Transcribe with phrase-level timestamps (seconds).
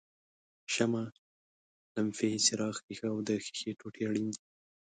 [0.73, 1.05] شمع،
[1.95, 4.41] لمپې څراغ ښيښه او د ښیښې ټوټه اړین دي.